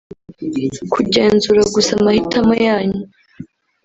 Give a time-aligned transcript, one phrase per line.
[0.93, 3.01] Kugenzura gusa amahitamo yanyu